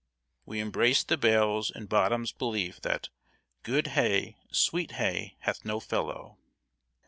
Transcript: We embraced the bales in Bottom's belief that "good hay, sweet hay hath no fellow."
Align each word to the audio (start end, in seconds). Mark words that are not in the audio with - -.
We 0.47 0.59
embraced 0.59 1.09
the 1.09 1.15
bales 1.17 1.69
in 1.69 1.85
Bottom's 1.85 2.31
belief 2.31 2.81
that 2.81 3.09
"good 3.61 3.85
hay, 3.89 4.37
sweet 4.51 4.93
hay 4.93 5.35
hath 5.41 5.63
no 5.63 5.79
fellow." 5.79 6.39